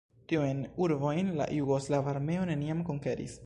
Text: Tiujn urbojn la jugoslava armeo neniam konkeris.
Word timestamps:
Tiujn 0.31 0.63
urbojn 0.85 1.29
la 1.41 1.47
jugoslava 1.59 2.11
armeo 2.17 2.51
neniam 2.53 2.83
konkeris. 2.91 3.37